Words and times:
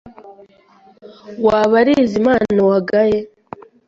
Waba 1.45 1.75
ari 1.81 1.93
izimano 2.03 2.61
wagaye? 2.71 3.19